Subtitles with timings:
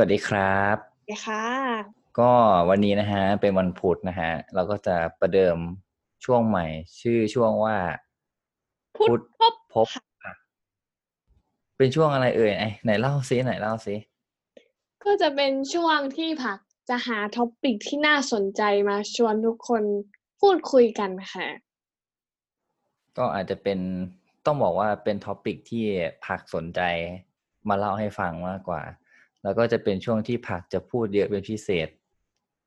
[0.00, 1.44] สวัสดีครับสวัสดีค่ะ
[2.18, 2.32] ก็
[2.68, 5.56] วันนี้นะฮะเป็นวันพุธนะฮะเราก็จะประเดิม
[6.24, 6.66] ช่วงใหม่
[7.00, 7.76] ชื่อช่วงว่า
[8.96, 9.86] พุธพบพบ
[10.22, 10.36] ผัก
[11.76, 13.94] เป็นช่วงอะไรเอ่ยไอไหนเล่าซิไหนเล่าซิ
[15.04, 16.58] ก็จะเป็นช่วงที่ผัก
[16.88, 19.82] จะหา topic ที่น่าสนใจมาชวนทุกคน
[20.40, 21.48] พูดคุยกันค่ะ
[23.16, 23.78] ก็อาจจะเป็น
[24.46, 25.84] ต้องบอกว่าเป็น topic ที่
[26.26, 26.80] ผักสนใจ
[27.68, 28.82] มาเล่าให้ฟังมากกว่า
[29.48, 31.88] แล้วก็จะเป็นช่วงที่ผักจะพูดเยอะเป็นพิเศษ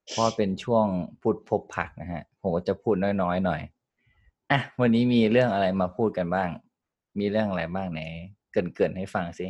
[0.10, 0.86] เพราะเป็นช่วง
[1.22, 3.62] พูดพบผักนะฮะ ผมก็จะพูดน้อยๆหน่อย
[4.52, 6.50] อะ วันนี้มีเรื่องอะไรมาพูดกันบ้าง
[7.20, 8.02] มีเรื่องอะไรบ้างไหน
[8.52, 9.48] เกรินๆให้ฟังสิ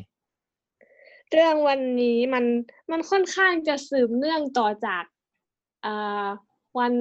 [1.32, 2.46] เรื่องวันนี้มัน
[2.92, 5.04] มันค่อนข้างจะสืบเนื่องต่อจาก
[5.82, 5.94] เอ่
[6.26, 6.28] อ
[6.80, 6.96] วัน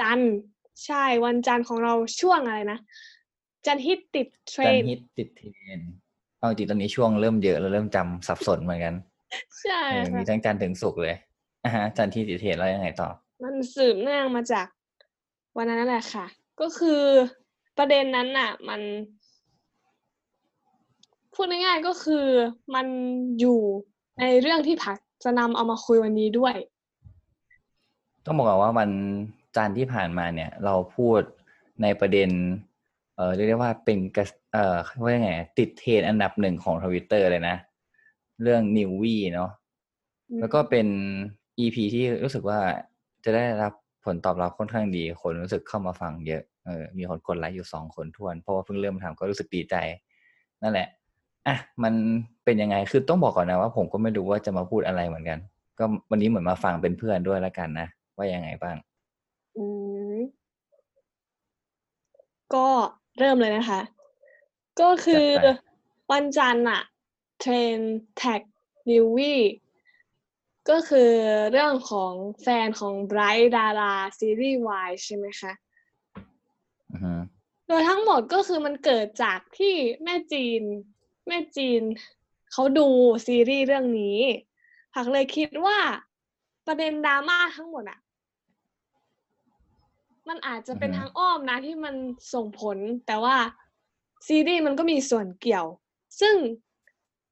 [0.00, 0.34] จันทร์
[0.84, 2.78] ใช่ วันจันทร์ของเราช่วงอะไรนะ
[3.66, 5.90] จันทร์ฮิตติดเทรจันนด์ฮิจันทร์ฮิตติดเทรนด์
[6.38, 8.94] เอาจริงตอนนี้ช่วงเริ่มเยอะแล้วเริ่มจำสับสนเหมือนกัน
[9.62, 11.16] ใช่เออมีค่ะทั้งจันทร์ถึงศุกร์เลย
[11.64, 13.08] อะฮะจันทร์ฮิตติดเทรนด์แล้วยังไงต่อ
[13.42, 14.66] มันสืบเนื่องมาจาก
[15.56, 16.26] วันนั้นนั่นแหละค่ะ
[16.60, 17.02] ก็คือ
[17.78, 18.80] ประเด็นนั้นน่ะ มัน
[21.34, 22.26] พูดง่ายๆก็คือ
[22.74, 22.86] มัน
[23.40, 23.60] อยู่
[24.20, 26.54] ในเรื่องที่ผักจะนำเอามาคุยวันนี้ด้วย
[28.24, 28.90] ต้องบอกก่อนว่าวัน
[29.56, 31.20] จันทร์ที่ผ่านมาเนี่ย เราพูด
[31.82, 32.30] ในประเด็น
[33.16, 37.56] เออเรียกได้ว่าเป็นกระเอ่อว่ายังไงติดเทรนด์อันดับหนึ่งของทวิตเตอร์เลยนะ
[38.42, 39.50] เรื่องนิววีเนาะ
[40.30, 40.86] อืมแล้วก็เป็น
[41.58, 42.58] EP ที่รู้สึกว่า
[43.24, 43.72] จะได้รับ
[44.04, 49.74] ผลตอบรับค่อนข้างดี คนรู้สึกเข้ามาฟังเยอะเออมีคนกดไลค์อยู่สองคนทวน เพราะว่าเพิ่งเริ่มทำก็รู้สึกดีใจ
[50.62, 50.88] นั่นแหละ
[51.46, 51.94] อะมัน
[52.44, 55.38] เป็นยังไงคือต้องบอกก่อนนะว่าผมก็ไม่รู้ว่าจะมาพูดอะไรเหมือนกัน
[55.78, 58.76] ก็วันนี้เหมือนมาฟังเป็นเพื่อนด้วยแล้วกันนะว่ายังไงบ้าง
[59.56, 59.64] อื
[60.14, 60.18] ม
[62.54, 62.66] ก็
[63.18, 63.80] เริ่มเลยนะคะ
[64.80, 65.48] ก็คือจัดไป
[66.12, 66.80] วันจันทร์อะ
[67.40, 67.78] เทรนด์
[68.16, 68.42] แท็ก
[68.90, 69.36] nnevvy
[70.70, 71.12] ก็คือ
[71.52, 75.52] เรื่องของแฟนของไบรท์ดาราซีรีส์วายใช่ไหมคะ
[76.90, 77.14] อือฮึ
[77.66, 80.62] โดยทั้งหมดก็คือมันเกิดจากที่แม่จีน
[81.28, 81.82] แม่จีน
[82.52, 82.88] เขาดู
[83.26, 84.18] ซีรีส์เรื่องนี้
[84.94, 85.78] ผักเลยคิดว่า
[86.66, 88.00] ประเด็นดราม่าทั้งหมดอะ
[90.28, 91.94] มันอาจจะเป็นทางอ้อมนะที่มัน
[92.34, 93.36] ส่งผล แต่ว่า
[94.26, 95.66] ซีรีส์มันก็มีส่วนเกี่ยว
[96.20, 96.34] ซึ่ง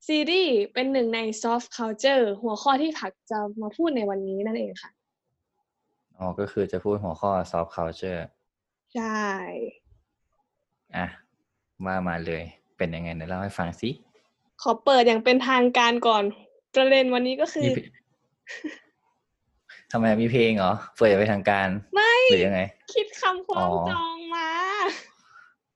[0.06, 4.90] ซีรีส์เป็นหนึ่งใน soft culture หัวข้อที่ผักจะมาพูดในวันนี้นั่นเองค่ะ
[6.18, 8.22] อ๋อ ก็คือจะพูดหัวข้อ soft culture
[8.94, 9.24] ใช่
[10.96, 11.06] อะ
[11.84, 12.42] ว่ามาเลย
[12.76, 13.90] เป็นยังไงเดี๋ยวเล่าให้ฟังสิ
[14.62, 16.24] ขอเปิดอย่างเป็นทางการก่อน
[16.74, 17.90] ประเด็นวันนี้ก็คือมีเพลง
[19.92, 22.60] ทำไมมีเพลงเหรอ เปิดไปทางการ ไม่ หรือยังไง
[22.94, 24.48] คิดคำคล้องอ๋อจองมา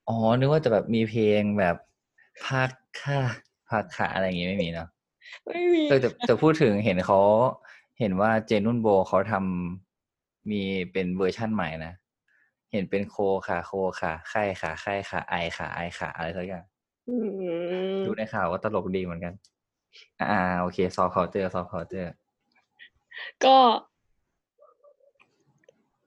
[0.08, 1.76] อ๋อ นึกว่าจะแบบมีเพลงแบบ
[2.44, 2.70] ภาค
[3.02, 4.88] ค่าภาคขาอะไรอย่างงี้ไม่มีเนาะ
[5.46, 7.20] ไม่มีเออแต่แต่พูดถึงเห็นเขา
[8.00, 10.62] เห็นว่าเจนนุ่นโบเขาทำมี
[10.92, 11.92] เป็นเวอร์ชั่นใหม่นะ
[12.72, 13.16] เห็นเป็นโค
[13.46, 16.64] ขาโคขาไข้ขาไข้ขาไอขาไอขาอะไรสักอย่าง
[17.08, 17.16] อื
[17.94, 19.34] มดูในข่าวว่าตลกดีเหมือนกัน
[20.20, 22.12] อ่า โอเค soft culture soft culture
[23.44, 23.56] ก็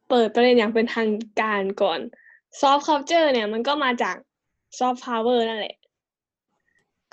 [0.09, 1.09] เปิดประเด็นอย่างเป็นทาง
[1.41, 1.99] การก่อน
[2.59, 4.15] soft culture เนี่ยมันก็มาจาก
[4.77, 5.75] soft power นั่นแหละ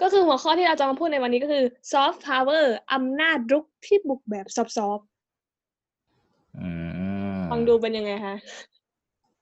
[0.02, 4.64] ก็คือหัวข้อที่เราจะมาพูดในวันนี้ก็คือ soft power อำนาจรุกที่บุกแบบซอ
[4.96, 5.08] ฟต์
[6.60, 6.68] อื
[7.34, 8.34] มๆฟังดูเป็นยังไงคะ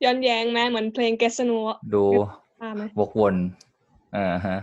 [0.04, 2.04] ย้อนแย้งไหมเหมือนเพลง Get Snow ดู
[2.62, 3.34] อ่าไหมวกวน
[4.16, 4.59] อ่าฮะ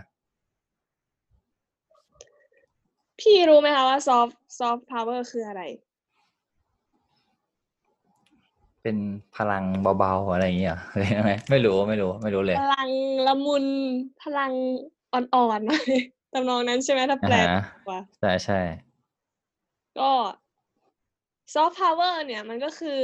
[3.19, 5.61] พี่รู้ไหมคะว่า soft soft power คืออะไร
[8.81, 8.97] เป็น
[9.35, 9.63] พลัง
[9.99, 12.89] เบาๆอะไรอย่างเงี้ยเหรอหรือยังไงไม่รู้ไม่รู้ ไม่รู้เลย พลัง
[13.27, 13.65] ละมุน
[14.23, 14.51] พลัง
[15.13, 18.59] อ่อนๆทำนองนั้นใช่ไหมถ้าแปลอ่าฮะกว่าใช่ใช่
[19.99, 20.11] ก็
[21.53, 23.01] soft power เนี่ยมันก็คือ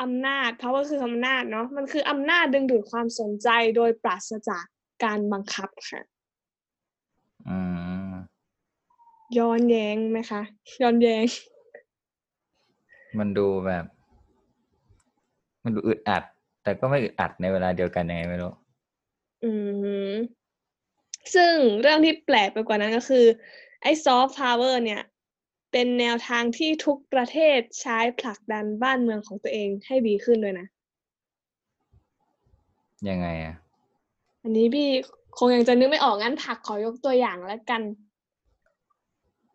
[0.00, 4.64] อำนาจ power คืออำนาจเนาะมันคืออำนาจดึงดูดความสนใจโดยปราศจาก
[5.04, 6.00] การบังคับค่ะ
[7.48, 7.58] อื
[8.10, 8.12] ม
[9.38, 10.42] ย้อนแย้งไหมคะ
[10.82, 11.24] ย้อนแย้ง
[13.18, 13.84] มันดูแบบ
[15.64, 16.22] มันดูอึดอัด
[16.62, 18.52] แต่ก็ไม่อึดอัดในเวลาเดียวกันยังไงไม่รู้
[19.42, 19.50] อื
[20.12, 20.14] ม
[21.34, 23.24] ซึ่งเรื่องที่แปลกไปกว่านั้นก็คือ
[23.82, 25.02] ไอ้ soft power เนี่ย
[25.72, 30.66] เป็นแนวทางที่ทุกประเทศใช้ผลักดันบ้านเมืองของตัวเองให้ดีขึ้นด้วยนะ
[33.08, 33.54] ยังไงอะ
[34.42, 34.88] อันนี้พี่
[35.38, 37.82] คงยังจะนึกไม่ออกงั้นผักขอยกตัวอย่างแล้วกัน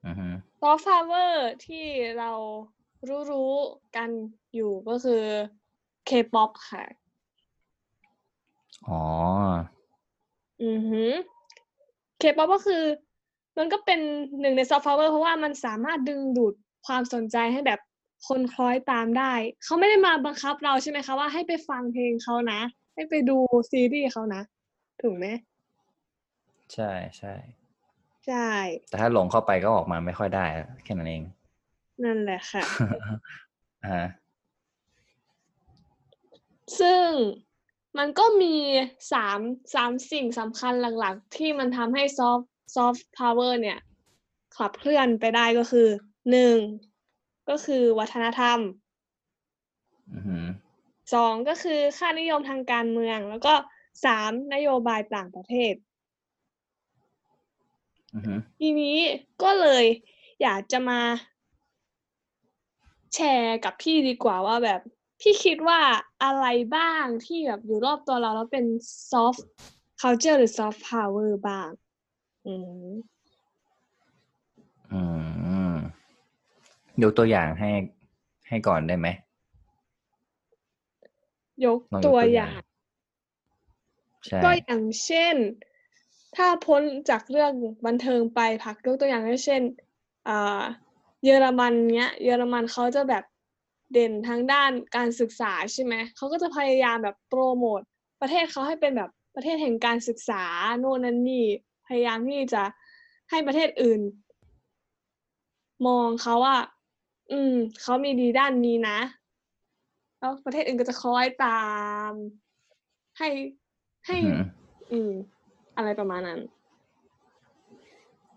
[0.05, 0.27] อือฮึ
[0.61, 1.33] soft power
[1.65, 1.85] ที่
[2.19, 2.31] เรา
[3.31, 4.09] รู้ๆกัน
[4.55, 5.23] อยู่ก็คือ
[6.09, 6.83] K-pop ค่ะ
[8.87, 9.01] อ๋อ
[10.63, 11.11] อือหือ
[12.21, 12.83] K-pop ก็คือ
[13.57, 13.99] มันก็เป็น
[14.39, 16.53] หนึ่งในซอฟต์พาวเวอร์เพราะว่ามันสามารถดึงดูด
[16.87, 17.79] ความสนใจให้แบบ
[18.27, 19.33] คนคล้อยตามได้
[19.63, 22.59] เขาไม่ได้มาบังคับเราใช่ไหมคะว่าให้ไปฟังเพลงเขานะ
[22.95, 23.37] ให้ไปดู
[23.71, 24.41] ซีรีส์เขานะ
[25.01, 25.25] ถูกไหม
[26.73, 27.33] ใช่ใช่
[28.27, 28.49] ใช่
[28.89, 31.23] แต่ถ้าหลงเข้าไปก็ออกมาไม่ค่อยได้อะแค่นั้นเอง
[32.03, 32.63] นั่นแหละค่ะ
[33.85, 33.99] อ่า
[36.79, 37.05] ซึ่ง
[37.97, 38.55] มันก็มี
[39.11, 39.39] สาม
[39.75, 42.39] สามสิ่งสำคัญหลักๆ ที่มันทำให้ซอฟ
[42.75, 43.79] ซอฟต์พาวเวอร์เนี่ย
[44.57, 45.87] ขับเคลื่อนไปได้ก็คือ
[46.31, 46.57] หนึ่ง
[47.49, 48.59] ก็คือวัฒนธรรม
[50.13, 50.45] อือหือ
[51.13, 53.53] สองก็คือค่านิยมทางการเมือง แล้วก็
[54.05, 55.73] สามนโยบายต่างประเทศ
[58.13, 58.97] อือหือทีนี้
[59.43, 59.85] ก็เลย
[60.41, 61.01] อยากจะมา
[63.15, 64.81] แชร์กับพี่ดีกว่าว่าแบบ
[65.19, 65.79] พี่คิดว่า
[66.23, 68.65] อะไรบ้างที่แบบอยู่รอบตัวเราแล้วเป็น
[69.11, 69.41] soft
[70.01, 71.69] culture หรือ soft power บ้าง
[72.45, 72.53] อื
[72.89, 72.93] ม
[74.93, 75.01] อื
[75.71, 75.75] ม
[77.03, 77.71] ยกตัวอย่างให้
[78.47, 79.07] ให้ก่อนได้ไหม
[81.65, 82.67] ยกลองยกตัวตัวออย่างย่าง
[84.25, 85.35] ใช่ก็อย่างเช่น
[86.35, 87.53] ถ้าพ้นจากเรื่อง
[87.85, 89.61] บันเทิงไปพักยกตัวอย่างเช่น
[90.27, 90.61] อ่า
[91.23, 93.23] เยอรมันเนี้ย เยอรมันเขาจะแบบ
[93.93, 97.81] เด่นทางด้านการศึกษาใช่ไหมเขาก็จะพยายามแบบโปรโมท
[98.21, 100.43] ประเทศเขาให้เป็นแบบประเทศแห่งการศึกษา
[100.79, 101.45] โน่นนั่นนี่
[101.87, 102.63] พยายามที่จะ
[103.29, 104.01] ให้ประเทศอื่น
[105.87, 106.57] มองเขาว่า
[107.31, 108.99] อืมเขามีดีด้านนี้นะ
[110.19, 111.61] แล้วประเทศอื่นก็จะคล้อยตา
[112.09, 112.11] ม
[113.17, 113.29] ให้
[114.07, 114.41] ให้อือหือ
[114.91, 115.11] อืม
[115.77, 116.39] อะไรประมาณนั้น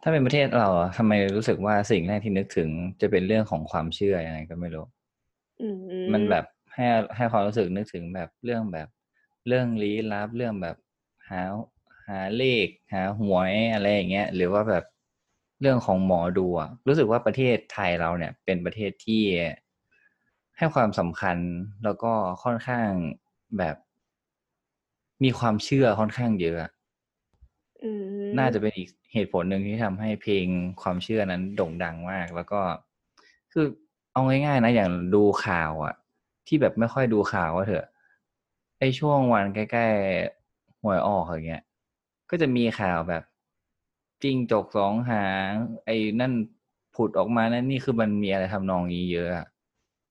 [0.02, 2.68] ถ้าเป็นประเทศเราอะทำไมรู้สึกว่าสิ่งแรกที่นึกถึง
[3.00, 4.99] จะเป็นเรื่องของความเชื่อยังไงก็ไม่รู้อื
[5.60, 6.86] มมันแบบให้
[7.16, 8.88] ให้ความรู้สึกนึกถึงแบบเรื่องแบบ
[9.46, 10.76] เรื่องลี้ลับเรื่องแบบ
[11.30, 11.42] หา
[12.08, 14.84] หาเลข หาหวยอะไรอย่างเงี้ย หรือว่าแบบ
[15.60, 19.22] เรื่องของหมอดูอะรู้สึกว่าประเทศไทยเราเนี่ย เป็นประเทศที่
[20.56, 21.36] ให้ความสำคัญ
[21.84, 22.12] แล้วก็
[22.42, 22.88] ค่อนข้าง
[23.58, 23.76] แบบ
[25.22, 26.70] มีความเชื่อค่อนข้างเยอะอะ
[27.82, 27.92] อื
[28.36, 30.46] มน่าจะเป็นอีกเหตุผลหนึ่งที่ทำให้เพลง
[30.82, 32.60] ความเชื่อนั้นโด่งดังมาก แล้วก็
[33.52, 33.66] คือ
[34.12, 35.94] เอาง่ายๆนะอย่างดูข่าวอะ
[36.46, 37.86] ที่แบบไม่ค่อยดูข่าวก็เถอะ
[38.78, 41.62] ไอช่วงวันใกล้ๆหวยออกอย่างเงี้ย
[42.30, 43.22] ก็จะมีข่าวแบบ
[44.22, 45.52] จริงจกสองหาง
[45.84, 46.32] ไอ้นั่น
[46.94, 49.30] ผุดออกมานั่นนี่คือมันมีอะไรทำนองนี้เยอะ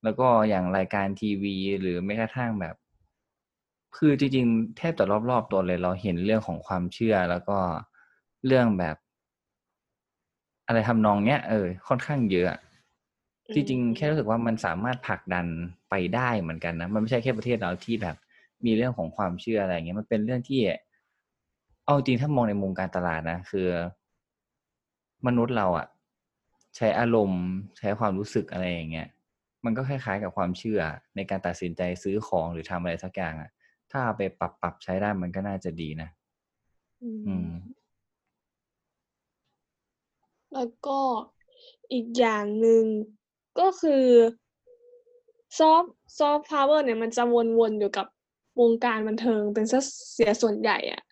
[0.03, 2.75] แล้วก็อย่างรายการทีวีหรือแม้กระทั่งแบบ
[3.97, 7.57] คือจริงๆแทบจะรอบๆตัวเลยเราเห็นเรื่องของความเชื่อแล้วก็
[8.45, 8.95] เรื่องแบบ
[10.67, 12.47] อะไรทำนองเนี้ยเออค่อนข้างเยอะ
[13.53, 15.47] จริงๆ แค่รู้สึกว่ามันสามารถผลักดัน
[15.89, 18.15] ไปได้เหมือนกันนะ มันไม่ใช่แค่ประเทศเราที่แบบ
[18.65, 20.61] มีเรื่องของความเชื่ออะไรอย่างเงี้ย มันเป็นเรื่องที่
[21.85, 23.67] เอาจริงถ้ามองในมุมการตลาดนะ คือ
[25.27, 25.87] มนุษย์เราอะ
[26.75, 27.43] ใช้อารมณ์
[27.77, 29.07] ใช้ความรู้สึกอะไรอย่างเงี้ย
[29.65, 30.81] มันก็คล้ายๆ กับความเชื่อ
[31.15, 33.49] ในการตัดสินใจซื้อของหรือทำอะไรสักอย่างอะ
[33.91, 36.09] ถ้าเอาไปปรับปรับใช้ได้มันก็น่าจะดีนะ
[37.03, 37.49] อืมอืม
[40.53, 40.99] แล้วก็
[41.91, 42.83] อีกอย่างหนึ่ง
[43.59, 44.03] ก็คือ
[45.57, 45.83] soft
[46.17, 47.23] soft power เนี่ยมันจะ
[47.57, 48.07] วนๆอยู่กับ
[48.59, 49.79] วงการบันเทิงเป็นซะ
[50.13, 51.03] เสียส่วนใหญ่อะ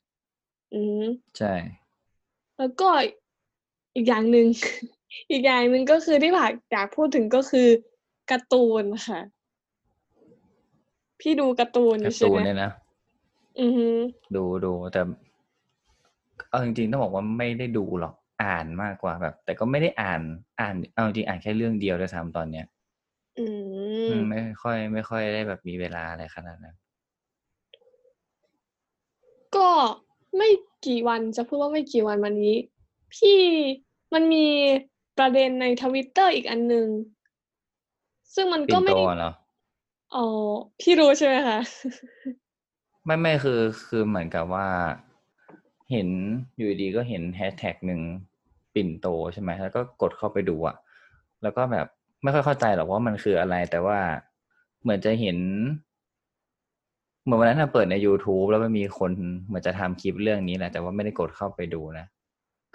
[0.74, 1.04] อืม
[1.38, 1.54] ใช่
[2.58, 2.90] แล้วก็
[3.96, 4.48] อีกอย่างหนึ่ง
[5.32, 7.68] อีกอย่างหนึ่งก็คือที่ผักอยากพูดถึงก็คือ
[8.32, 9.20] การ์ตูนค่ะ
[11.20, 12.72] พี่ดูการ์ตูนอการ์ยู่ใช่ตูนเนี่ยนะ
[13.62, 13.88] อือฮึ
[14.36, 15.02] ดูดูแต่
[16.50, 18.14] เอาจริงๆต้องบอกว่าไม่ได้ดูหรอก
[18.44, 20.22] อ่านมากกว่าแบบ แต่ก็ไม่ได้อ่าน
[20.60, 22.66] อ่านเอาจริงอ่านแค่เรื่องเดียวด้วยซ้ำตอนเนี้ย
[23.38, 23.42] อื
[24.08, 26.76] อืมมไม่ค่อย ไม่ค่อยได้แบบมีเวลาอะไรขนาดนั้น
[29.56, 29.70] ก็
[30.38, 30.50] ไม่
[30.86, 32.56] กี่วันจะพูดว่าไม่กี่วันวันนี้
[33.14, 33.40] พี่
[34.14, 34.48] มันมี
[35.18, 36.88] ประเด็นในทวิตเตอร์อีกอันหนึ่ง
[38.36, 39.32] ซึ่งมันปิ่ก็นไม่โตได้อะเหรอ
[40.12, 40.20] อ๋อ
[40.80, 41.58] พี่รู้ใช่ไหมคะ
[43.06, 44.68] ไม่ไม่คือคือเหมือนกับว่า
[45.92, 46.10] เห็น
[46.58, 48.02] อยู่ดีๆก็เห็นแฮชแท็กหนึ่ง
[48.74, 50.76] ปิ่นโตใช่ไหมแล้วก็กดเข้าไปดูอะ
[51.44, 51.88] แล้วก็แบบ
[52.24, 54.00] ไม่ค่อยเข้าใจหรอกว่ามันคืออะไร แต่ว่า
[54.82, 55.38] เหมือนจะเห็น
[57.24, 59.12] เหมือนวันนั้นน่ะเปิดใน YouTube แล้วมันมีคน
[59.46, 62.06] เหมือนจะทำคลิปเรื่องนี้แหละ แต่ว่าไม่ได้กดเข้าไปดูนะ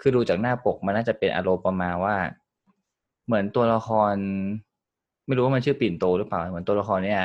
[0.01, 2.15] คือดูจากหน้าปกมันน่าจะเป็นอารมณ์ประมาณว่า
[3.25, 4.13] เหมือนตัวละคร
[5.25, 7.21] ไม่รู้ว่ามันชื่อปิ่นโตหรือเปล่า เหมือนตัวละครเนี่ย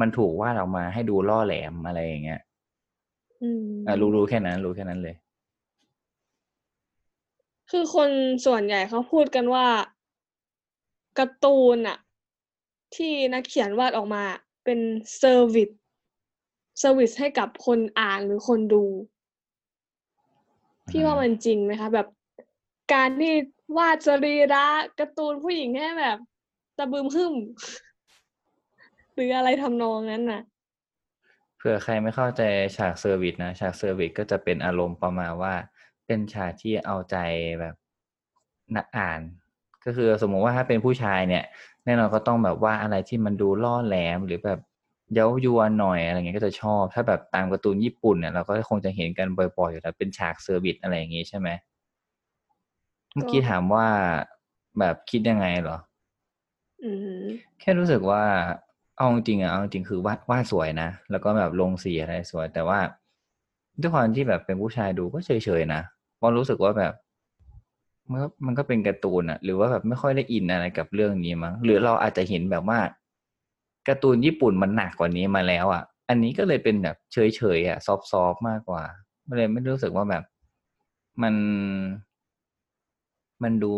[0.00, 2.40] มันถูกวาดออกมาให้ดูล่อแหลมอะไรอย่างเงี้ย
[3.42, 5.14] อืมอะรู้รู้แค่นั้น รู้แค่นั้นเลย
[7.76, 8.10] คือคน
[8.46, 9.66] ส่วนใหญ่เขาพูดกันว่า
[11.18, 11.98] การ์ตูนอะ
[12.96, 14.24] ที่นักเขียนวาดออกมา
[14.64, 14.78] เป็น
[15.18, 15.70] service
[16.80, 18.84] service ให้กับคนอ่านหรือคนดู
[20.88, 22.08] พี่ว่าอืมมันจริงไหมคะ แบบ
[22.94, 23.32] การที่
[23.76, 24.66] วาดสรีระ
[24.98, 26.18] การ์ตูนผู้หญิงให้แบบ
[26.78, 27.34] ตะบึมหึ่ม
[29.14, 30.42] หรืออะไรทำนองนั้นน่ะ
[31.56, 32.42] เผื่อใครไม่เข้าใจ
[32.76, 35.54] ฉาก service นะ ฉาก service ก็จะเป็นอารมณ์ประมาณว่า
[36.06, 37.16] เป็นฉากที่เอาใจ
[37.60, 37.74] แบบ
[38.76, 39.20] นักอ่าน
[39.84, 41.44] ก็คือสมมติว่าถ้าเป็นผู้ชายเนี่ย
[41.84, 44.60] แน่นอนก็ต้องแบบว่าอะไรที่มันดูล่อแหลมหรือแบบ
[45.14, 51.48] เย้ายวนหน่อยอะไรเงี้ยก็จะชอบ ถ้าแบบตามการ์ตูนญี่ปุ่นเนี่ยเราก็คงจะเห็นกันบ่อยๆอยู่แล้วเป็นฉาก service อะไรอย่างงี้ใช่ไหม
[53.14, 53.86] เมื่อกี้ถามว่า
[54.78, 55.78] แบบคิดยังไงเหรอ
[56.84, 56.90] อื
[57.24, 57.26] ม
[57.60, 58.22] แค่รู้สึกว่า
[58.96, 62.78] เอาจริงๆอะเอาจริงคือวาดวาดสวยนะ แล้วก็แบบลงสีอะไรสวย แต่ว่า
[63.80, 65.82] ด้วยความที่แบบเป็นผู้ชายดูก็เฉยๆนะ
[66.16, 66.92] เพราะรู้สึกว่าแบบ
[68.10, 72.78] มันก็มันก็เป็นการ์ตูนอะหรือว่าแบบไม่ค่อยได้อินอะไรกับเรื่องนี้มั้งหรือเราอาจจะเห็นแบบว่า
[73.88, 77.88] การ์ตูนญี่ปุ่นมันหนักกว่านี้มาแล้วอะอันนี้ก็เลยเป็นแบบเฉยๆอะซ
[78.22, 78.82] อฟๆมากกว่า
[79.24, 80.22] ไม่เลยไม่รู้สึกว่าแบบ
[81.22, 81.34] มัน
[83.42, 83.74] มันดู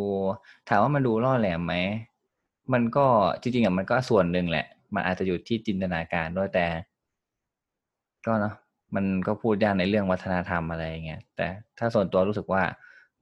[0.68, 1.74] ถามว่ามันดูล่อแหลมไหม
[2.72, 3.06] มันก็
[3.40, 6.66] จริงๆอะมันก็ส่วนหนึ่งแหละ มันอาจจะอยู่ที่จินตนาการด้วยแต่
[8.26, 8.54] ก็เนาะ
[8.96, 11.46] มันก็พูดยากในเรื่องวัฒนธรรมอะไรอย่างเงี้ยแต่
[11.78, 12.62] ถ้าส่วนตัวรู้สึกว่า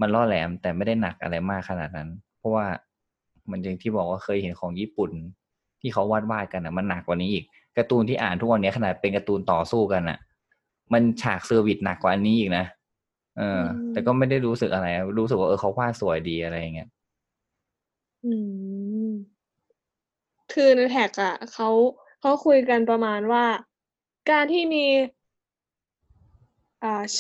[0.01, 2.67] มันล่อแหลมแต่ไม่ได้หนักอะไรมากขนาดนั้น เพราะว่า
[3.51, 5.11] มันอย่างที่บอกว่าเคยเห็นของญี่ปุ่น
[5.81, 7.45] ที่เขาวาดวาดกันอะมันหนักกว่านี้อีก
[7.77, 10.19] การ์ตูนที่อ่านทุกวันนี้ขนาดเป็นการ์ตูนต่อสู้กันอะ
[10.93, 12.65] มันฉาก service หนักกว่าอันนี้อีกนะ
[13.39, 13.63] เออ
[13.93, 14.87] แต่ก็ไม่ได้รู้สึกอะไร
[15.19, 16.89] รู้สึกว่าเออเขาวาดสวยดีอะไรอย่างเงี้ย
[18.25, 18.33] อื
[19.09, 19.11] ม
[20.53, 21.69] คือในแท็กอะเขา
[22.21, 23.45] เขาคุยกันประมาณว่า
[24.31, 25.24] การที่มีอ่า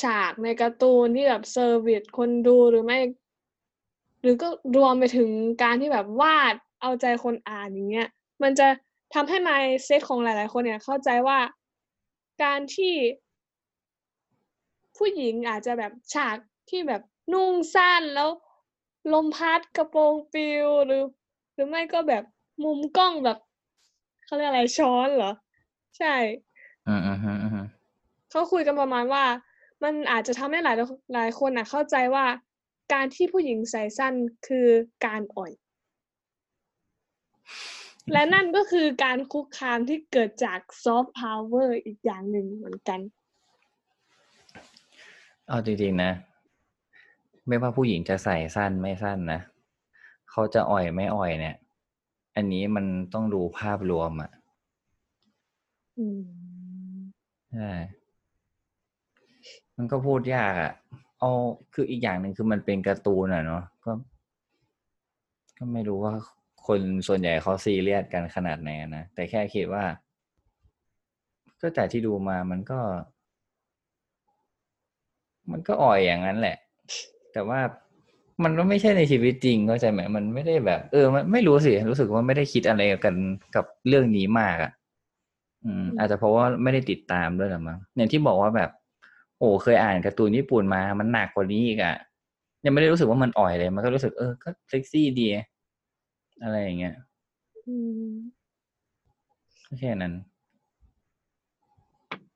[0.01, 2.99] ฉากในการ์ตูนที่แบบ service คนดูหรือไม่
[4.23, 5.31] หรือก็รวมไปถึง
[5.63, 8.09] การที่แบบวาดเอาใจคนอ่านอย่างเงี้ย
[8.43, 8.69] มันจะ
[9.15, 11.39] ทำให้ mindset ของหลาย ๆ คนเนี่ยเข้าใจว่า
[12.43, 12.95] การที่
[14.97, 16.37] ผู้หญิงอาจจะแบบฉาก
[16.71, 17.03] ที่แบบ
[17.33, 18.31] นุ่งสั้นแล้ว
[19.13, 21.03] ลมพัดกระโปรงปลิวหรือ
[21.55, 22.25] หรือไม่ก็แบบ
[22.65, 23.39] มุมกล้องแบบ
[24.25, 25.33] เขาเรียกอะไรช้อนเหรอ
[25.99, 26.15] ใช่
[26.89, 27.67] อืมอืมอืมอืม
[28.31, 29.25] เขาคุยกันประมาณว่า
[29.85, 30.77] มันอาจจะทำให้หลาย
[31.15, 32.27] หลายคนอะเข้าใจว่า
[32.93, 34.15] การที่ผู้หญิงใส่สั้น
[34.47, 34.69] คือ
[35.07, 35.53] การอ่อย
[38.13, 43.01] และนั่นก็คือการคุกคามที่เกิดจากซอฟต์พาวเวอร์อีกอย่างหนึ่งเหมือนกัน
[45.49, 46.13] เอาจริงๆนะ
[47.47, 49.41] ไม่ว่าผู้หญิงจะใส่สั้นไม่สั้นนะ
[50.31, 51.57] เขาจะอ่อยไม่อ่อยเนี่ย
[52.37, 54.31] อันนี้มันต้องดูภาพรวมอะ่ะ
[55.99, 56.23] อืม
[57.53, 57.71] ใช่
[59.77, 60.73] มันก็พูดยากอะ่ะ
[61.19, 61.31] เอา
[61.75, 63.93] คืออีกอย่างหนึ่งคือมันเป็นการ์ตูนอะเนาะก็
[65.59, 66.15] ก็ไม่รู้ว่า
[66.67, 69.85] คนส่วนใหญ่เขาซีเรียสกันขนาดไหนนะ แต่แค่คิดว่า
[71.61, 72.81] ก็จากที่ดูมามันก็
[75.51, 76.57] มันก็อ่อยอย่างนั้นแหละ
[77.33, 77.61] แต่ว่า
[78.45, 83.15] มันก็ไม่ใช่ในชีวิตจริงเข้าใจไหมมันไม่ได้แบบ เออ มันไม่รู้สิ รู้สึกว่าไม่ได้คิดอะไรกัน
[83.57, 84.73] กับเรื่องนี้มากอะ่ะ
[85.65, 88.71] อืม อาจจะเพราะว่าไม่ได้ติดตามด้วยหรือมั้งอย่างที่บอกว่าแบบ
[89.45, 91.97] อ้เคยอ่านการ์ตูนญี่ปุ่นมา มันหนักกว่านี้อีกอะ่ะ
[92.65, 95.27] ยังไม่ได้รู้สึกว่ามันอ่อยเลย มันก็รู้สึกเออ ก็เซ็กซี่ดี
[96.43, 96.95] อะไรอย่างเงี้ย
[97.67, 97.77] อื
[98.09, 98.13] ม
[99.67, 100.15] ก็แค่นั้น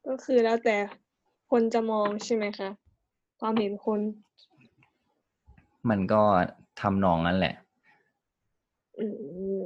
[0.07, 0.77] ก็คือแล้วแต่
[1.51, 2.69] คนจะมองใช่ไหมคะ
[3.41, 4.01] ความเห็นคน
[5.91, 6.23] มันก็
[6.81, 7.55] ทำนองนั้นแหละ
[8.99, 9.05] อื
[9.59, 9.63] ม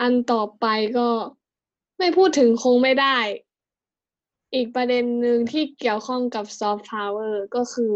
[0.00, 0.66] อันต่อไป
[0.98, 1.08] ก็
[1.98, 3.18] ไม่พูดถึงคงไม่ได้
[4.54, 7.94] อีกประเด็นหนึ่งที่เกี่ยวข้องกับซอฟต์พาวเวอร์ก็คือ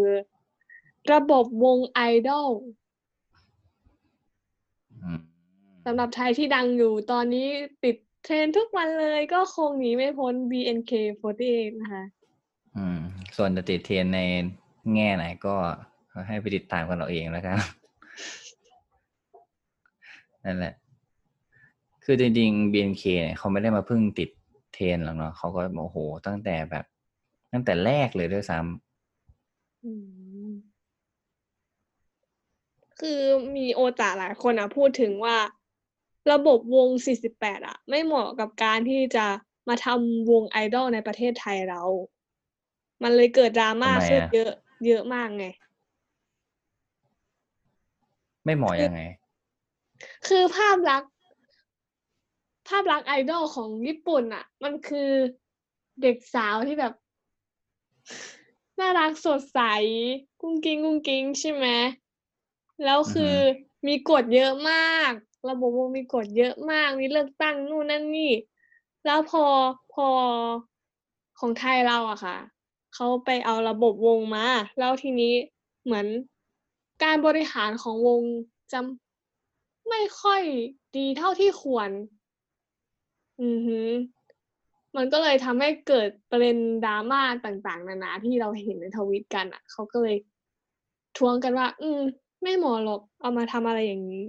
[1.13, 2.49] ระบบวงไอดอล
[5.03, 5.21] อืม
[5.85, 7.49] สำหรับไทยที่ดังอยู่ตอนนี้
[7.85, 12.05] ติดเทรนด์ทุกวันเลยก็คงหนีไม่พ้น BNK48 นะคะ
[12.77, 12.99] อืม
[13.37, 14.21] ส่วนจะติดเทรนใน
[14.95, 15.55] แง่ไหนก็
[16.29, 17.57] ให้ไปติดตามกันเราเองแล้วกัน
[20.45, 20.75] นั่นแหละ
[22.05, 24.31] คือจริงๆ BNK เนี่ยเขาไม่ได้มาเพิ่งติด
[24.75, 26.85] เทรนหรอกเนาะเขาก็โอ้โหตั้งแต่แบบ
[27.53, 28.59] ตั้งแต่แรกเลยด้วยซ้
[29.85, 29.93] อื
[30.49, 30.53] ม
[33.01, 33.21] คือ
[33.57, 35.37] มีโอตาหลายคนอะ พูดถึงว่า
[36.33, 39.27] ระบบวง 48 อะ ไม่เหมาะกับการที่จะ
[39.69, 41.83] มาทำวงไอดอลในประเทศไทยเรา
[43.03, 44.53] มันเลยเกิดดราม่าขึ้นเยอะ
[44.87, 49.01] เยอะมากไงำไม่เหมาะยังไง
[50.29, 51.13] คือภาพลักษณ์
[52.69, 55.11] ภาพลักษณ์ไอดอลของญี่ปุ่นอะมันคือ
[56.03, 56.93] เด็กสาวที่แบบ
[58.81, 59.61] น่ารักสดใส
[60.41, 61.67] กุ้งกิ้งกุ้งกิ้งใช่ไหม
[62.85, 63.35] แล้วคือ
[63.87, 65.13] มีกฎเยอะมาก
[65.51, 68.33] ระบบวงมีกฎเยอะมากมีเลือกตั้งนู่นนั่นนี่
[69.07, 69.45] แล้วพอ
[69.93, 70.09] พอ
[71.39, 72.37] ของไทยเราอะค่ะ
[72.95, 74.47] เขาไปเอาระบบวงมา
[74.79, 75.35] แล้วทีนี้
[75.85, 76.07] เหมือน
[77.03, 78.23] การบริหารของวง
[78.73, 78.81] จะ
[79.89, 80.43] ไม่ค่อย
[80.97, 81.91] ดีเท่าที่ควร
[83.41, 83.81] อือฮึ
[84.97, 90.17] มันก็เลยทำให้เกิดประเด็นดราม่าต่าง ๆ นานาที่เราเห็นในทวิตกันอะเขาก็เลย
[91.19, 92.01] ทวงกันว่า อืม
[92.43, 94.25] ไม่เหมาะหรอก เอามาทำอะไรอย่างนี้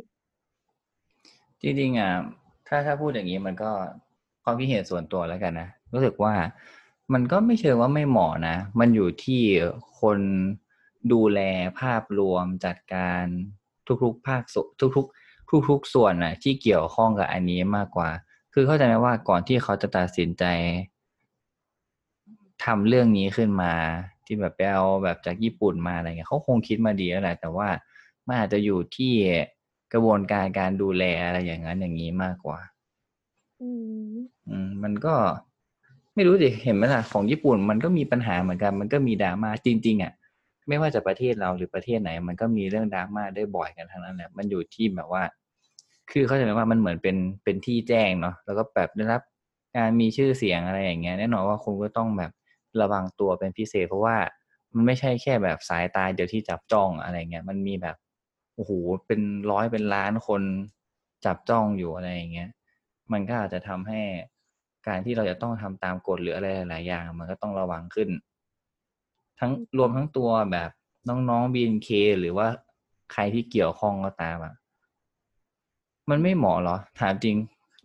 [1.61, 2.13] จริงๆอะ
[2.67, 3.71] ถ้าถ้าพูดอย่างนี้มันก็
[4.43, 6.33] ความคิดเห็นส่วนตัวแล้วกันนะ รู้สึกว่า
[7.13, 9.41] มันก็ไม่เชิงว่าไม่เหมาะนะ มันอยู่ที่
[10.01, 10.19] คน
[11.11, 11.39] ดูแล
[11.79, 13.23] ภาพรวมจัดการ
[14.03, 18.09] ทุกๆ ภาคส่วนทุกๆ ทุกๆ ส่วนน่ะที่เกี่ยวข้องกับอันนี้มากกว่า
[18.57, 20.43] คือเข้าใจไหมว่าก่อนที่เขาจะตัดสินใจ
[22.65, 23.73] ทำเรื่องนี้ขึ้นมา
[24.25, 27.67] ที่แบบไปเอาแบบจากญี่ปุ่นมาอะไรเงี้ยเขาคงคิดมาดีแล้วแหละแต่ว่า
[28.27, 29.13] มันอาจจะอยู่ที่
[29.93, 32.59] กระบวนการการดูแลอะไรอย่างนั้นอย่างนี้มากกว่า
[33.61, 33.69] อื
[34.11, 34.15] ม
[34.49, 35.15] อืมมันก็
[36.15, 40.13] ไม่รู้สิเห็นไหมล่ะของญี่ปุ่นมันก็มีปัญหาเหมือนกัน มันก็มีดราม่าจริง ๆอะ
[40.67, 45.23] ไม่ว่าจะประเทศเราหรือประเทศไหน มันก็มีเรื่องดราม่าได้บ่อยกันทั้งนั้นแหละมันอยู่ที่แบบว่า
[46.11, 49.21] คือเขาใจไหมว่ามันเหมือนเป็นเป็นที่แจ้งเนาะแล้วก็แบบได้รับ
[49.77, 52.31] การมีชื่อเสียงอะไรอย่างเงี้ยแน่นอนว่าคุณก็ต้องแบบ
[52.81, 54.17] ระวังตัวเป็นพิเศษ เพราะว่า
[54.73, 57.95] มันไม่ใช่แค่แบบสายตาเดียวที่จับจ้องอะไรเงี้ยมันมีแบบ
[58.55, 58.71] โอ้โห
[59.07, 59.21] เป็น
[59.51, 60.41] ร้อยเป็นล้านคน
[61.25, 62.49] จับจ้องอยู่อะไรอย่างเงี้ย
[63.11, 64.01] มันก็อาจจะทำให้
[64.87, 68.09] การที่เราจะต้องทำตามกฎหรืออะไรหลายๆอย่าง มันก็ต้องระวังขึ้น
[69.39, 70.69] ทั้งรวมทั้งตัวแบบ
[71.09, 72.47] น้องๆ BNK หรือว่า
[73.13, 74.53] ใครที่เกี่ยวข้องก็ตามอะ
[76.09, 77.35] มันไม่เหมาะเหรอ ถามจริง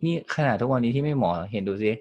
[0.05, 1.91] นี่ขนาดทุกวันนี้ที่ไม่เหมาะเห็นดูซิ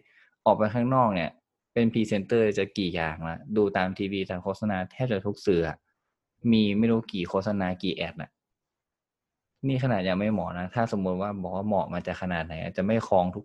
[0.46, 1.30] ออกไปข้างนอกเนี่ย
[1.72, 5.76] เป็นพรีเซนเตอร์จะกี่อย่างละดูตามทีวีตามโฆษณาแทบจะทุกสื่ออะ
[6.52, 8.30] มีไม่รู้กี่โฆษณากี่ ad น่ะ
[9.68, 13.44] นี่ขนาดยังไม่เหมาะนะ ถ้าสมมติว่าบอกว่าเหมาะมันจะขนาดไหนอาจจะไม่ครองทุก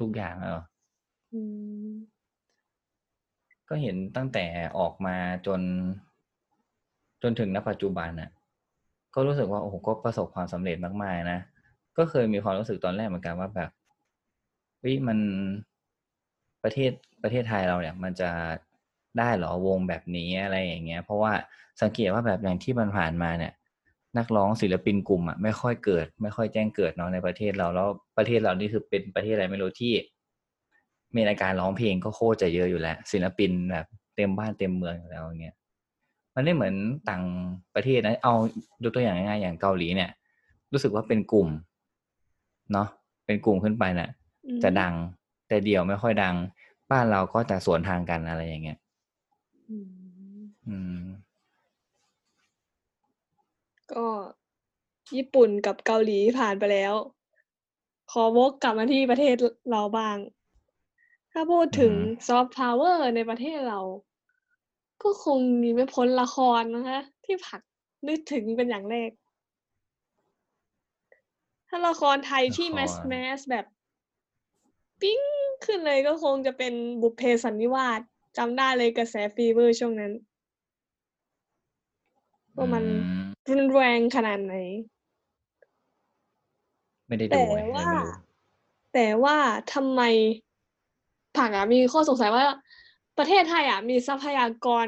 [0.00, 0.64] ทุกอย่างแล้วเหรอ
[1.32, 1.40] อื
[1.88, 1.90] ม
[3.68, 4.44] ก็เห็นตั้งแต่
[4.78, 5.60] ออกมาจน
[7.22, 8.30] จนถึงณปัจจุบันน่ะ
[9.14, 11.40] ก็รู้สึกว่าโอ้โหก็ประสบความสำเร็จมากๆนะ
[12.00, 13.70] ก็เคยมีความรู้สึกตอนแรกเหมือนกันว่าแบบ
[14.80, 15.18] เฮ้ยมัน
[16.64, 16.90] ประเทศ
[17.22, 18.30] ประเทศไทยเราเนี่ย มันจะ
[19.18, 21.32] ได้หรอวงแบบนี้อะไรอย่างเงี้ย เพราะว่า
[21.82, 23.52] สังเกตว่าแบบอย่างที่มันผ่านมาเนี่ย
[24.18, 29.92] นักร้องศิลปินกลุ่มอะไม่ค่อยเกิด ไม่ค่อยแจ้งเกิดเนาะในประเทศเราแล้วประเทศเรานี่คือเป็นประเทศอะไรไม่รู้ที่
[31.16, 33.86] มีราการร้องเพลงก็โคตรจะเยอะอยู่แล้ว ศิลปินแบบ
[34.16, 35.56] เต็มบ้านเต็มเมืองอยู่แล้วอย่างเงี้ย
[36.34, 36.74] มันไม่เหมือน
[37.10, 37.24] ต่าง
[37.74, 38.34] ประเทศนะเอา
[38.84, 40.10] ยกตัวอย่างง่ายๆอย่างเกาหลีเนี่ย
[40.72, 41.48] รู้สึกว่าเป็นกลุ่ม
[42.72, 42.88] เนาะ
[43.26, 44.10] เป็นกลุ่มขึ้นไปน่ะ
[44.46, 44.94] อืมจะดัง
[45.48, 46.34] แต่เดี่ยวไม่ค่อยดัง
[46.90, 48.78] บ้านเราก็จะสวนทางกันอะไรอย่างเงี้ย
[49.68, 51.04] อืมอืม
[53.92, 54.06] ก็
[55.14, 56.94] ญี่ปุ่นกับเกาหลีผ่านไปแล้ว
[58.10, 59.34] ขอวกกลับมาที่ประเทศ
[59.70, 60.16] เราบ้าง
[61.32, 63.80] ถ้าพูดถึงอือฮึซอฟต์พาวเวอร์ในประเทศเรา
[65.02, 67.60] ก็คงหนีไม่พ้นละครนะคะที่ผัก
[68.08, 69.10] นึกถึงเป็นอย่างแรก
[71.72, 73.66] ถ้าละครไทยที่ mass mass แบบ
[75.00, 75.20] ปิ๊ง
[75.64, 78.00] ขึ้นเลยก็คงจะเป็นบุพเพสันนิวาส
[78.36, 80.12] จำได้เลยกระแส fever ช่วงนั้น
[82.56, 84.54] ว่ามันอืมรุนแรงขนาดไหน
[87.08, 88.06] ไม่ได้ดูแต่ไงเลยว่าไม่รู้
[88.92, 89.36] แต่ว่า
[89.72, 90.00] ทำไม
[91.36, 92.44] ผักอะมีข้อสงสัยว่า
[93.18, 94.86] ประเทศไทยอะมีทรัพยากร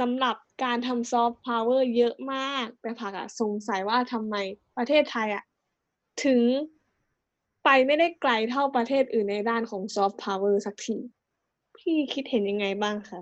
[0.00, 4.34] สำหรับการทำซอฟต์พาวเวอร์เยอะมาก แต่ผักอะสงสัยว่าทำไม
[4.76, 5.44] ประเทศไทยอะ
[6.24, 6.40] ถึง
[7.64, 10.96] ไปไม่ได้ไกลเท่าประเทศอื่นในด้านของซอฟต์พาวเวอร์สักที
[11.76, 13.20] พี่คิดเห็นยังไงบ้างคะ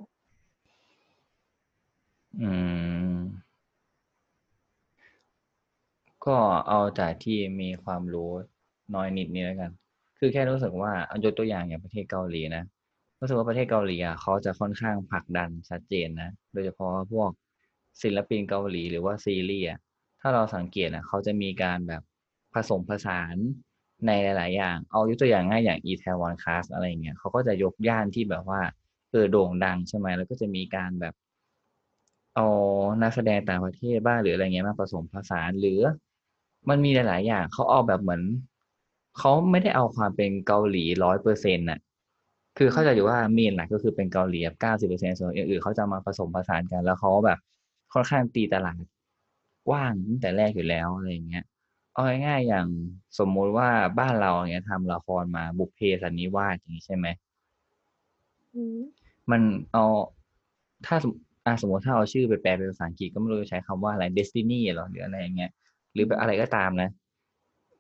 [2.41, 2.51] อื
[3.15, 3.17] ม
[6.27, 6.37] ก็
[6.69, 8.31] เอาจากที่มีความรู้
[8.95, 9.71] น้อยนิดนี้แล้วกัน
[10.19, 12.65] คือแค่รู้สึกว่าเอายกตัวอย่างอย่างประเทศเกาหลีนะ
[13.21, 17.31] รู้สึกว่าประเทศเกาหลีอะเขาจะค่อนข้างผลักดันชัดเจนนะ โดยเฉพาะพวก
[18.03, 19.79] ศิลปินเกาหลีหรือว่าซีรีส์อะ
[20.21, 22.03] ถ้าเราสังเกตอะเขาจะมีการแบบ
[22.57, 23.37] ผสมผสาน
[24.07, 28.61] ในหลาย ๆ อย่าง เอายกตัวอย่างง่ายอย่าง Itaewon Class อะไรเงี้ยเขาก็จะยกย่านที่แบบว่า
[29.11, 31.15] เออโด่งดังใช่ไหมแล้วก็จะมีการแบบ
[32.35, 32.47] เอา
[33.03, 35.81] นักแสดงต่างประเทศบ้างหรืออะไรเงี้ยมาผสมผสานหรือ
[36.69, 38.23] มันมีหลาย ๆ อย่างเขาเอาแบบเหมือน
[39.19, 41.79] เขาไม่ได้เอาความเป็นเกาหลีร้อยเปอร์เซ็นต์น่ะ
[42.59, 47.39] คือเข้าใจอยู่ว่าเมนหลักก็คือเป็นเกาหลีเก้าสิบเปอร์เซ็นต์ส่วนอื่นๆเขาจะมาผสมผสานกัน แล้วเขาแบบ
[47.93, 48.77] ค่อนข้างตีตลาด
[49.69, 51.45] กว้างตั้งแต่แรกอยู่แล้วอะไรเงี้ย
[51.97, 52.69] เอาง่ายๆอย่าง
[53.19, 57.07] สมมุติว่าบ้านเราอย่างเงี้ยทำละครมาบุพเพสันนิวาสอย่างนี้ใช่ไหม
[58.55, 58.83] อืม
[59.31, 59.85] มันเอา
[60.87, 61.13] ถ้าสม
[61.47, 65.51] อะสมมติถ้าเอาชื่อไปแปลเป็นภาษาอังกฤษก็ไม่รู้จะใช้คำว่าอะไร destiny หรอหรืออะไรอย่างเงี้ย
[65.93, 66.89] หรือแบบอะไรก็ตามนะ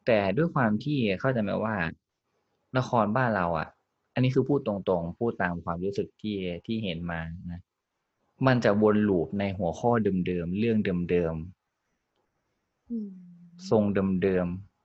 [0.06, 1.76] แต่ด้วยความที่เข้าใจไหมว่า
[2.78, 3.68] ละครบ้านเราอะ
[4.14, 7.60] อันนี้คือพูดตรงๆ พูดตามความรู้สึกที่ที่เห็นมานะ
[8.46, 9.90] มันจะวนลูปในหัวข้อ
[10.26, 10.78] เดิมๆ เรื่อง
[11.10, 11.34] เดิม
[12.90, 13.25] อืมๆ
[13.70, 13.82] ทรง
[14.22, 14.76] เดิมๆ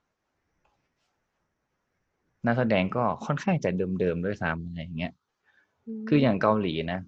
[2.45, 5.11] นักแสดงก็ค่อนข้างจะเดิมๆด้วยซ้ำอะไรอย่างเงี้ย
[6.07, 6.99] คืออย่างเกาหลีนะ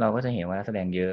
[0.00, 1.12] เราก็จะเห็นว่านักแสดงเยอะ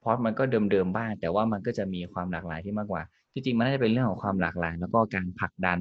[0.00, 5.78] เพราะมันก็เดิมๆบ้างแต่ว่ามันก็จะมีความหลากหลายที่มากกว่า จริงๆมันน่าจะเป็นเรื่องของความหลากหลาย แล้วก็การผลักดัน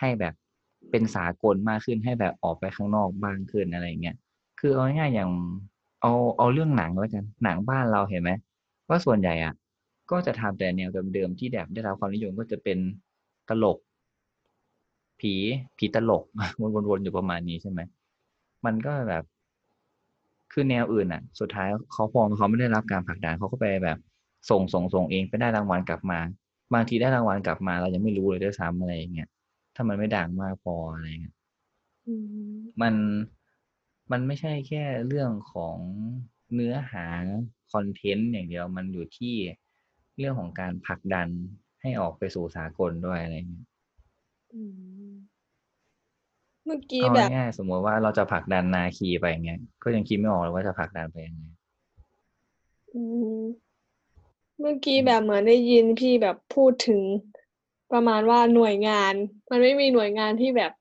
[0.00, 0.34] ให้แบบ
[0.90, 4.16] เป็นสากลมากขึ้นให้แบบออกไปข้างนอกบ้างขึ้นอะไรอย่างเงี้ย
[4.60, 5.30] คือเอาง่ายๆอย่าง
[6.00, 8.30] เอาเอาเรื่องหนังแล้วกันหนังบ้านเราเห็นไหม
[8.88, 9.54] ว่าส่วนใหญ่อะ
[10.10, 12.78] ก็จะทำแต่แนวเดิมๆที่แบบได้รับความนิยมก็จะเป็น
[13.48, 13.78] ตลก
[15.20, 15.34] ผี
[15.78, 16.22] ผีตลก
[16.88, 17.80] วนๆๆอยู่ประมาณนี้ใช่ไหม
[18.64, 19.24] มันก็แบบ
[20.52, 23.98] คือแนวอื่นอะ สุดท้ายเขาพอเขาไม่ได้รับการผลักดันเขาก็ไปแบบ
[24.50, 26.18] ส่งส่งส่งเองไปได้รางวัลกลับมา
[26.74, 29.28] บางทีได้รางวัลกลับมา เรายังไม่รู้เลยด้วยซ้ำอะไรอย่างเงี้ย
[29.74, 31.34] ถ้ามันไม่ดังมากพออะไรเงี้ย
[32.06, 32.14] อื
[32.54, 32.94] มมัน
[34.10, 35.78] มันไม่ใช่แค่เรื่องของ
[36.54, 37.06] เนื้อหา
[37.72, 39.34] คอนเทนต์อย่างเดียวมันอยู่ที่
[40.18, 41.28] เรื่องของการผลักดัน
[41.82, 43.66] ให้ออกไปสู่สากลด้วยอะไรเงี้ย
[44.52, 44.60] อื
[45.10, 45.14] ม
[46.64, 51.42] เมื่อกี้เอาแบบง่ายๆสมมติว่าเราจะผลักดันนาคีไปอย่างเงี้ยก็ยังคิดไม่ออกเลยว่าจะผลักดันไปยังไง
[52.92, 53.00] อื
[53.40, 53.42] ม
[54.58, 57.02] เมื่อกี้แบบเหมือนได้ยินพี่แบบพูดถึง
[57.92, 59.14] ประมาณว่าหน่วยงาน
[59.50, 60.72] มันไม่มีหน่วยงานที่แบบ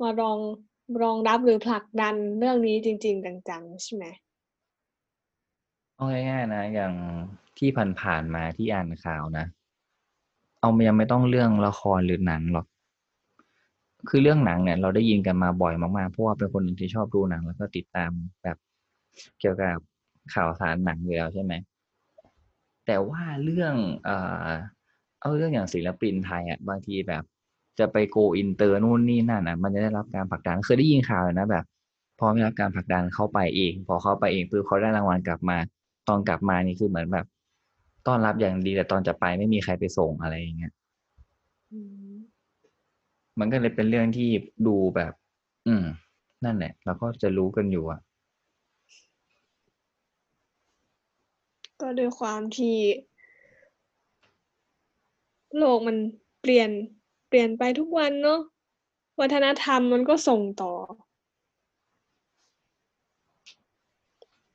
[0.00, 0.38] มารอง
[1.02, 4.04] รองรับหรือผลักดันเรื่องนี้จริง ๆ จังๆใช่ไหม
[5.94, 6.92] เอาง่ายๆนะอย่าง
[7.58, 7.70] ที่
[8.02, 9.46] ผ่านๆมาที่อ่านข่าวนะ
[10.60, 12.66] เอายังไม่ต้องเรื่องละครหรือหนังหรอก
[14.08, 18.10] คือเรื่องหนังเนี่ย เราได้ยินกันมาบ่อยมากๆเพราะว่าเป็นคนหนึ่งที่ชอบดูหนัง แล้วก็ติดตาม
[18.42, 18.56] แบบ
[19.40, 19.76] เกี่ยวกับ
[20.34, 21.52] ข่าวสารหนังอยู่แล้วใช่ไหม
[22.86, 24.48] แต่ว่าเรื่องเอ่อ
[25.20, 27.22] เอาเรื่องอย่างศิลปินไทยอะบางทีแบบ
[27.78, 31.64] จะไป go inter นู่นนี่นั่นอะ มันจะได้รับการผลักดันเคยได้ยินข่าวนะแบบ
[32.18, 35.58] พอไม่รับการผลักดันเข้าไปเอง พอเข้าไปเองปุ๊บเขาได้รางวัลกลับมา
[36.08, 37.26] ตอนกลับมานี่คือเหมือนแบบ
[38.08, 40.72] ต้อนรับอย่างดีแต่ตอนจะไปไม่มีใครไปส่งอะไรอย่างเงี้ย
[41.72, 42.14] อืม
[43.38, 44.28] มันก็เลยเป็นเรื่องที่
[44.66, 45.12] ดูแบบ
[45.66, 45.84] อืม
[46.44, 48.00] นั่นแหละเราก็จะรู้กันอยู่อะ
[51.80, 52.76] ก็ด้วยความที่
[55.56, 55.96] โลกมัน
[56.40, 56.70] เปลี่ยน
[57.28, 58.40] เปลี่ยนไปทุกวันเนาะ
[59.20, 60.72] วัฒนธรรมมันก็ส่งต่อ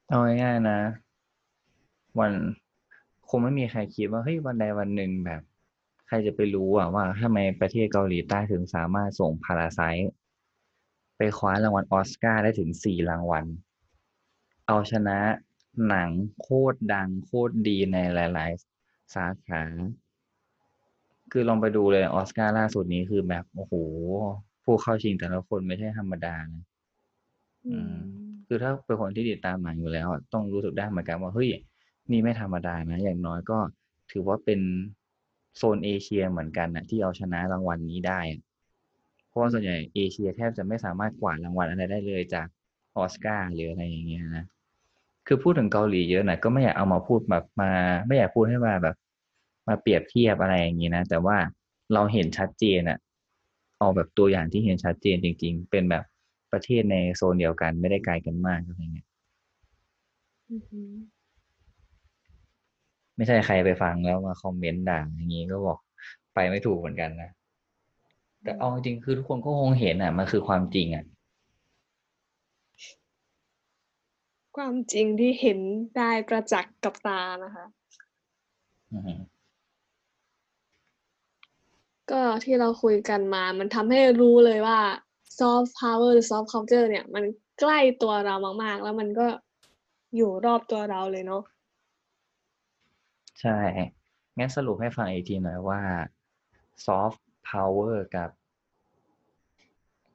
[0.08, 0.80] เอาง่ายๆนะ
[2.20, 2.62] วันค
[3.38, 5.41] งไม่มีใครคิดว่าเฮ้ยวันใดวันหนึ่งแบบ
[6.08, 9.82] ใครจะไปรู้อะว่าทำไมประเทศเกาหลีใต้ถึงสามารถส่งพาราไซ
[11.17, 13.46] ไปคว้ารางวัลออสการ์ได้ถึงสี่รางวัล
[14.67, 15.19] เอาชนะ
[15.88, 16.10] หนัง
[16.41, 19.63] โคตรดังโคตรดีในหลาย ๆ สาขา
[21.32, 23.74] คือลองไปดูเลยออสการ์ล่าสุดนี้คือแบบโอ้โห
[24.63, 26.63] ผู้เข้าชิงแต่ละคนไม่ใช่ธรรมดานะ
[27.67, 27.93] อืม
[28.48, 31.50] คือถ้าเป็นคนที่ติดตามหนังอยู่แล้วอะต้องรู้สึกได้เหมือนกันว่าเฮ้ย
[32.12, 33.60] นี่ไม่ธรรมดานะ อย่างน้อยก็
[34.12, 34.60] ถือว่าเป็น
[35.58, 38.20] โซนเอเชียเหมือนกันนะที่เอาชนะรางวัลนี้ได้
[39.30, 42.48] เพราะว่าส่วนใหญ่เอเชียแทบจะไม่สามารถกวาดรางวัลอะไรได้เลยจาก
[42.98, 44.46] ออสการ์หรืออะไรอย่างเงี้ยนะ
[45.28, 47.72] คือพูดถึงเกาหลีเยอะนะก็ไม่อยากเอามาพูดแบบมา
[48.08, 48.96] ไม่อยากพูดให้มาแบบ
[49.68, 51.38] มาเปรียบเทียบอะไรอย่างงี้นะ แต่ว่า
[51.94, 52.98] เราเห็นชัดเจนอะ
[53.80, 56.04] เอาแบบตัวอย่างที่เห็นชัดเจนจริง ๆ เป็นแบบ
[56.52, 59.08] ประเทศในโซนเดียวกันไม่ได้ไกลกันมากอะไรเงี้ย
[60.50, 60.92] อือหือ
[63.15, 65.80] ไม่ใช่ใครไปฟังแล้วมาคอมเมนต์ด่าอย่างนี้ก็บอก
[66.34, 67.32] ไปไม่ถูกเหมือนกันนะ
[68.43, 71.06] แต่เอาจริงๆคือทุกคนก็คงเห็นอะ มันคือความจริงอะ
[74.58, 75.60] ความจริงที่เห็น
[75.97, 77.65] ได้ประจักษ์กับตานะคะ
[78.91, 79.13] อือฮึ
[82.12, 84.80] ก็ที่เราคุยกันมา มันทำให้รู้เลยว่า
[85.39, 87.23] soft power หรือ soft culture เนี่ย มัน
[87.60, 89.28] ใกล้ตัวเรามาก ๆ แล้วมันก็
[90.15, 91.43] อยู่รอบตัวเราเลยเนาะ
[93.41, 93.58] ใช่
[94.38, 95.82] งั้นสรุปให้ฟังอีกทีหน่อยว่า
[96.86, 97.19] soft
[97.50, 98.30] power กับ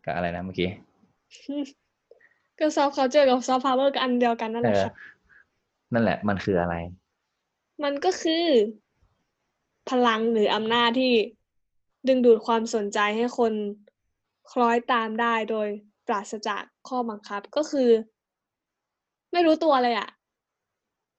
[0.05, 0.71] กับอะไรนะเมื่อกี้
[2.59, 4.93] ก็ soft culture กับ soft power ก็อันเดียวกันนั่นเอแหละอค่ะ
[5.93, 6.75] นั่นแหละ มันคืออะไร
[7.85, 8.45] มันก็คือ
[9.91, 11.15] พลังหรืออำนาจที่
[12.09, 13.53] ดึงดูดความสนใจให้คน
[14.51, 15.69] คล้อยตามได้โดย
[16.07, 17.91] ปราศจากข้อบังคับก็คือ
[19.33, 20.09] ไม่รู้ตัวเลยอะ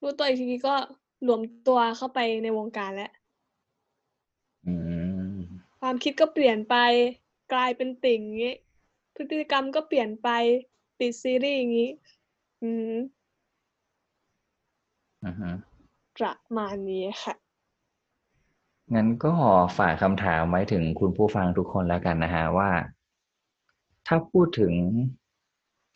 [0.01, 0.75] รู้ตัวอีกทีก็
[1.27, 3.11] รวมตัวเข้าไปในวงการแล้ว
[4.65, 4.73] อื
[5.31, 5.35] ม
[5.79, 6.75] ความคิดก็เปลี่ยนไป
[7.53, 8.55] กลายเป็นติ่งอย่างงี้
[9.15, 10.29] พฤติกรรมก็เปลี่ยนไป
[10.99, 11.89] ติดซีรีส์อย่างงี้
[12.61, 12.93] อืม
[15.25, 15.49] อือฮึ
[16.17, 17.33] ประมาณนี้ค่ะ
[18.95, 19.33] งั้นก็
[19.77, 22.71] ฝากคำถามไว้ถึงคุณผู้ฟังทุกคนแล้วกันนะฮะว่า
[24.07, 24.73] ถ้าพูดถึง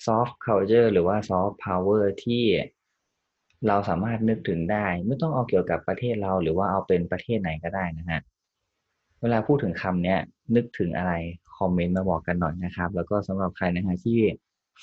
[0.05, 2.43] soft culture หรือว่า soft power ที่
[3.67, 8.19] เราสามารถนึกถึงได้ ไม่ต้องเอาเกี่ยวกับประเทศเราหรือว่าเอาเป็นประเทศไหนก็ได้นะฮะ
[9.21, 10.19] เวลาพูดถึงคำเนี้ย
[10.55, 11.13] นึกถึงอะไร
[11.57, 14.19] คอมเมนต์มาบอกกันหน่อยนะครับ แล้วก็สำหรับใครนะฮะที่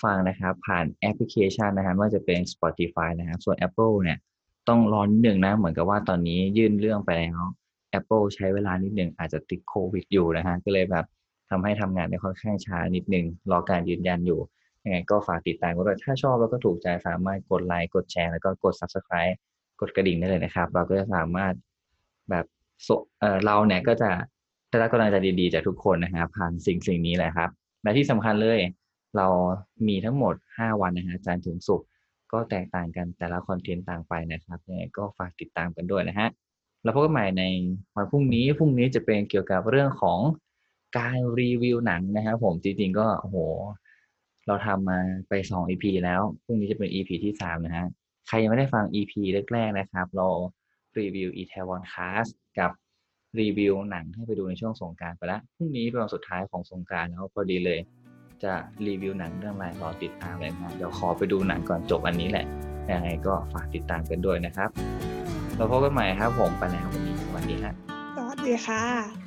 [0.03, 4.19] ฟังนะครับผ่านแอปพลิเคชันนะฮะไม่ว่าจะเป็น Spotify นะครับส่วน Apple เนี่ย
[4.69, 7.41] ต้องรอนิดหนึ่งนะเหมือนกับว่าตอนนี้ยื่นเรื่องไปแล้ว
[7.99, 11.07] Apple ใช้เวลานิดหนึ่งอาจจะติดโควิดอยู่นะฮะก็เลยแบบ
[11.51, 14.41] ทำให้ทำงานได้ค่อนข้างช้านิดหนึ่งรอการยืนยันอยู่
[14.85, 19.37] ยังไงก็ฝากติดตามกันด้วย ถ้าชอบแล้วก็ถูกใจสามารถกดไลค์ กดแชร์ แล้วก็กด Subscribe
[19.81, 21.55] กดกระดิ่งได้เลยนะครับ เราก็จะสามารถ
[22.31, 22.45] แบบ
[23.21, 24.11] เเราเนี่ยก็จะ
[24.69, 27.51] ได้รับกำลังใจดีๆจากทุกคนนะครับผ่านสิ่งสิ่งนี้แหละครับ
[27.83, 28.59] และที่สำคัญเลย
[29.17, 29.27] เรา
[29.89, 31.87] มีทั้งหมด 5 วันนะฮะจันทร์ถึงศุกร์
[32.33, 36.29] ก็แตกต่างกันแต่ละคอนเทนต์ต่างไปนะครับยังไงก็ฝากติดตามกันด้วยนะฮะ
[36.83, 37.45] แล้วพบกันใหม่ใน
[37.95, 40.19] วันพรุ่งนี้ พรุ่งนี้จะเป็นเกี่ยวกับเรื่องของ
[40.99, 43.37] การรีวิวหนังนะครับผมจริงๆก็โอ้โห
[44.47, 44.99] เราทำมา
[45.29, 47.87] ไปสอง EP แล้วพรุ่งนี้จะเป็น EP ที่สามนะฮะ
[48.29, 49.13] ใครยังไม่ได้ฟัง EP
[49.53, 50.27] แรก ๆ นะครับ เรา
[50.99, 52.27] รีวิว e t a w o n Class
[52.59, 52.71] กับ
[53.41, 57.79] รีวิวหนังให้ไปดูในช่วงสงการไปแล้วพรุ่งนี้เป็นวันสุดท้ายของสงการแล้วพอดีเลย
[58.45, 58.53] จะ
[58.87, 62.47] รีวิวหนังเรื่องอะไรรอติดตามเลยนะเดี๋ยวขอไปดูหนังก่อนจบอันนี้แหละ
[62.93, 64.71] ยังไงก็ฝากติดตามกันด้วยนะครับ
[65.57, 67.73] เราพบกันใหม่ครับผมไปแล้ววันนี้สวัสดีฮะ
[68.17, 69.20] สวัสดีค่ะ